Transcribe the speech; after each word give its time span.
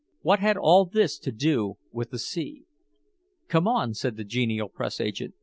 What 0.23 0.39
had 0.39 0.57
all 0.57 0.85
this 0.85 1.19
to 1.19 1.31
do 1.31 1.75
with 1.91 2.09
the 2.09 2.17
sea? 2.17 2.63
"Come 3.47 3.67
on," 3.67 3.93
said 3.93 4.17
the 4.17 4.23
genial 4.25 4.67
press 4.67 4.99
agent. 4.99 5.35